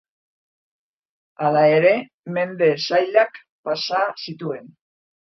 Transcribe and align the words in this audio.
Hala 1.43 1.61
ere 1.73 1.91
mende 2.37 2.71
zailak 2.87 3.39
pasa 3.69 4.01
zituen. 4.25 4.73